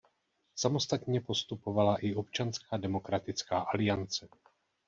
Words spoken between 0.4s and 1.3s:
Samostatně